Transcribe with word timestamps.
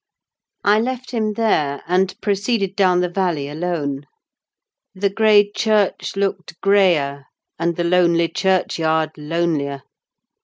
I 0.63 0.79
left 0.79 1.11
him 1.11 1.33
there, 1.33 1.83
and 1.87 2.19
proceeded 2.21 2.75
down 2.75 3.01
the 3.01 3.07
valley 3.07 3.47
alone. 3.47 4.07
The 4.95 5.11
grey 5.11 5.51
church 5.51 6.15
looked 6.15 6.59
greyer, 6.59 7.25
and 7.59 7.75
the 7.75 7.83
lonely 7.83 8.27
churchyard 8.27 9.11
lonelier. 9.15 9.83